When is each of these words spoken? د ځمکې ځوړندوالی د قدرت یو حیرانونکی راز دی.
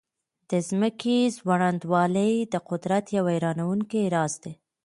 د 0.49 0.51
ځمکې 0.69 1.17
ځوړندوالی 1.37 2.33
د 2.53 2.55
قدرت 2.69 3.05
یو 3.17 3.23
حیرانونکی 3.31 4.03
راز 4.15 4.33
دی. 4.43 4.53